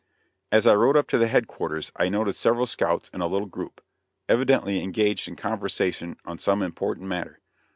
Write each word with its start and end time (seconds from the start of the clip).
As 0.51 0.65
I 0.65 0.73
rode 0.73 0.97
up 0.97 1.07
to 1.09 1.19
the 1.19 1.27
headquarters 1.27 1.91
I 1.95 2.09
noticed 2.09 2.39
several 2.41 2.65
scouts 2.65 3.09
in 3.13 3.21
a 3.21 3.27
little 3.27 3.45
group, 3.45 3.81
evidently 4.27 4.81
engaged 4.81 5.27
in 5.27 5.35
conversation 5.35 6.17
on 6.25 6.39
some 6.39 6.63
important 6.63 7.05
matter. 7.07 7.39